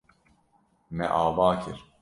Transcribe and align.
Me 0.97 1.11
ava 1.21 1.47
kir. 1.63 1.81